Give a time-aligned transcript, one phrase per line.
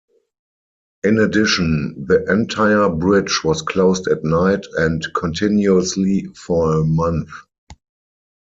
[1.03, 7.29] In addition, the entire bridge was closed at night and continuously for a month.